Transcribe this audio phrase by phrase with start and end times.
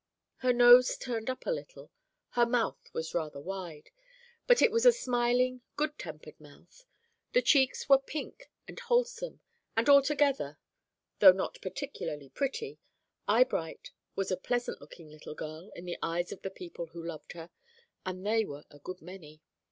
[0.37, 1.91] Her nose turned up a little;
[2.29, 3.91] her mouth was rather wide,
[4.47, 6.87] but it was a smiling, good tempered mouth;
[7.33, 9.41] the cheeks were pink and wholesome,
[9.77, 10.57] and altogether,
[11.19, 12.79] though not particularly pretty,
[13.27, 17.33] Eyebright was a pleasant looking little girl in the eyes of the people who loved
[17.33, 17.51] her,
[18.03, 19.39] and they were a good many.